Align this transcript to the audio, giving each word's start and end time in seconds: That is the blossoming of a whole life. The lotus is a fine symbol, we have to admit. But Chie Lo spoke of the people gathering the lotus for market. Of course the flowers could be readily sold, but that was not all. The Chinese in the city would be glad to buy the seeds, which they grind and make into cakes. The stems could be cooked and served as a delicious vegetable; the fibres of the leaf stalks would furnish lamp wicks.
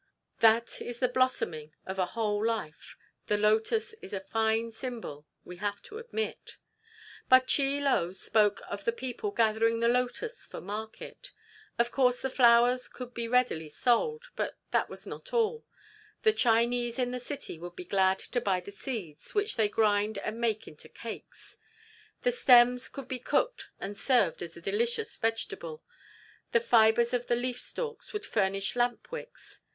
That 0.39 0.81
is 0.81 0.97
the 0.97 1.07
blossoming 1.07 1.75
of 1.85 1.99
a 1.99 2.07
whole 2.07 2.43
life. 2.43 2.97
The 3.27 3.37
lotus 3.37 3.93
is 4.01 4.13
a 4.13 4.19
fine 4.19 4.71
symbol, 4.71 5.27
we 5.45 5.57
have 5.57 5.79
to 5.83 5.99
admit. 5.99 6.57
But 7.29 7.45
Chie 7.45 7.79
Lo 7.79 8.11
spoke 8.11 8.63
of 8.67 8.83
the 8.83 8.91
people 8.93 9.29
gathering 9.29 9.79
the 9.79 9.87
lotus 9.87 10.43
for 10.47 10.59
market. 10.59 11.29
Of 11.77 11.91
course 11.91 12.19
the 12.19 12.31
flowers 12.31 12.87
could 12.87 13.13
be 13.13 13.27
readily 13.27 13.69
sold, 13.69 14.23
but 14.35 14.57
that 14.71 14.89
was 14.89 15.05
not 15.05 15.35
all. 15.35 15.65
The 16.23 16.33
Chinese 16.33 16.97
in 16.97 17.11
the 17.11 17.19
city 17.19 17.59
would 17.59 17.75
be 17.75 17.85
glad 17.85 18.17
to 18.17 18.41
buy 18.41 18.59
the 18.59 18.71
seeds, 18.71 19.35
which 19.35 19.55
they 19.55 19.69
grind 19.69 20.17
and 20.17 20.41
make 20.41 20.67
into 20.67 20.89
cakes. 20.89 21.57
The 22.23 22.31
stems 22.31 22.89
could 22.89 23.07
be 23.07 23.19
cooked 23.19 23.69
and 23.79 23.95
served 23.95 24.41
as 24.41 24.57
a 24.57 24.61
delicious 24.61 25.15
vegetable; 25.15 25.83
the 26.53 26.59
fibres 26.59 27.13
of 27.13 27.27
the 27.27 27.35
leaf 27.35 27.61
stalks 27.61 28.13
would 28.13 28.25
furnish 28.25 28.75
lamp 28.75 29.11
wicks. 29.11 29.59